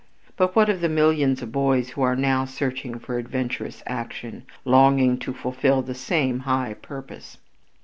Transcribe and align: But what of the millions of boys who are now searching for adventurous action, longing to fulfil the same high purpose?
But 0.35 0.55
what 0.55 0.67
of 0.67 0.81
the 0.81 0.89
millions 0.89 1.43
of 1.43 1.51
boys 1.51 1.89
who 1.89 2.01
are 2.01 2.15
now 2.15 2.43
searching 2.45 2.97
for 2.97 3.19
adventurous 3.19 3.83
action, 3.85 4.45
longing 4.65 5.19
to 5.19 5.31
fulfil 5.31 5.83
the 5.83 5.93
same 5.93 6.39
high 6.39 6.73
purpose? 6.73 7.37